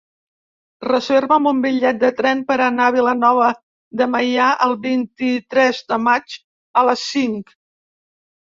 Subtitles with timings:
[0.85, 3.49] Reserva'm un bitllet de tren per anar a Vilanova
[4.01, 6.39] de Meià el vint-i-tres de maig
[6.83, 7.55] a les cinc.